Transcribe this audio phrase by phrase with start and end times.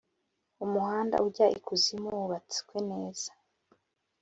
[0.65, 3.31] umuhanda ujya ikuzimu wubatswe neza